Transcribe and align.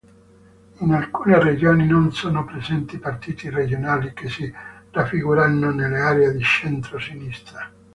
In 0.79 0.89
alcune 0.93 1.37
Regioni 1.37 1.85
non 1.85 2.11
sono 2.11 2.43
presenti 2.43 2.97
partiti 2.97 3.51
regionali 3.51 4.13
che 4.13 4.29
si 4.29 4.51
raffigurano 4.89 5.69
nell'area 5.71 6.31
di 6.31 6.41
Centro-Sinistra. 6.41 7.71